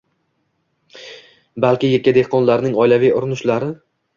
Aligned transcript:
balki 1.65 1.91
yakka 1.91 2.15
dehqonlarning 2.17 2.81
oilaviy 2.87 3.17
urinishlari 3.21 3.71